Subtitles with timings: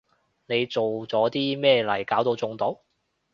[0.47, 2.79] 你做咗啲咩嚟搞到中毒？